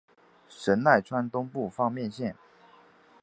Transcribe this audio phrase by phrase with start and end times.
[0.49, 2.35] 神奈川东部方面线。